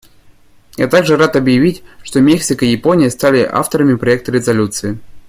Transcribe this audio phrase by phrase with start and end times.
[0.77, 4.97] Я также рад объявить, что Мексика и Япония стали авторами проекта резолюции.